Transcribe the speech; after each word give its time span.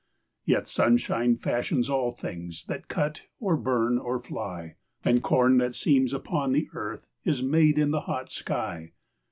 Yet 0.45 0.67
sunshine 0.67 1.35
fashions 1.35 1.87
all 1.87 2.09
things 2.11 2.65
That 2.65 2.87
cut 2.87 3.25
or 3.39 3.55
burn 3.55 3.99
or 3.99 4.17
fly; 4.19 4.77
And 5.05 5.21
corn 5.21 5.59
that 5.59 5.75
seems 5.75 6.11
upon 6.11 6.53
the 6.53 6.69
earth 6.73 7.11
Is 7.23 7.43
made 7.43 7.77
in 7.77 7.91
the 7.91 8.01
hot 8.01 8.31
sky. 8.31 8.93